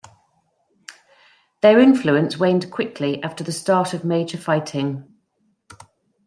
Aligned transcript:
Their 1.61 1.77
influence 1.79 2.35
waned 2.35 2.71
quickly 2.71 3.21
after 3.21 3.43
the 3.43 3.51
start 3.51 3.93
of 3.93 4.03
major 4.03 4.39
fighting. 4.39 5.15